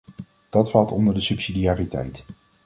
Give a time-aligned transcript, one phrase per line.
[0.49, 2.25] Dat valt onder de subsidiariteit.